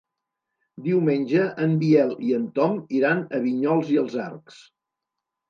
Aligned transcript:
Diumenge 0.85 1.43
en 1.65 1.75
Biel 1.83 2.15
i 2.31 2.33
en 2.39 2.49
Tom 2.57 2.81
iran 3.01 3.23
a 3.37 3.43
Vinyols 3.45 3.93
i 3.99 4.01
els 4.07 4.19
Arcs. 4.27 4.59